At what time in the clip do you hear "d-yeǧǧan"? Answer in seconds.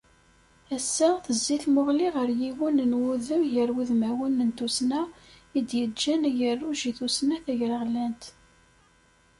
5.67-6.27